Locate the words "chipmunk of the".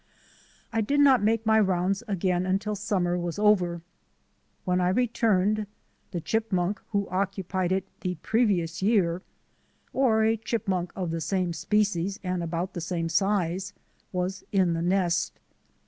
10.37-11.21